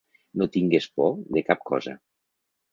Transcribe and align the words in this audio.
No 0.41 0.47
tingues 0.55 0.87
por 0.95 1.13
de 1.37 1.45
cap 1.53 1.63
cosa. 1.73 1.97